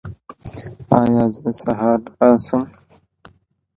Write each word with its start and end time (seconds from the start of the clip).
ایا 0.99 1.23
زه 1.35 1.49
سهار 1.61 1.99
راشم؟ 2.17 2.65